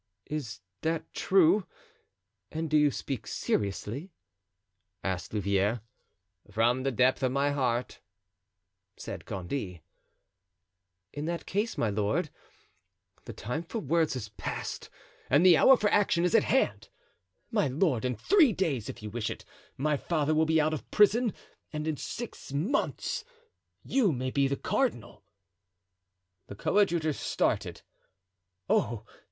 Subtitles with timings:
[0.25, 1.67] "Is that true,
[2.51, 4.11] and do you speak seriously?"
[5.03, 5.81] asked Louvieres.
[6.49, 7.99] "From the depth of my heart,"
[8.97, 9.83] said Gondy.
[11.13, 12.31] "In that case, my lord,
[13.25, 14.89] the time for words has passed
[15.29, 16.89] and the hour for action is at hand;
[17.51, 19.45] my lord, in three days, if you wish it,
[19.77, 21.31] my father will be out of prison
[21.71, 23.23] and in six months
[23.83, 25.23] you may be cardinal."
[26.47, 27.83] The coadjutor started.
[28.67, 29.05] "Oh!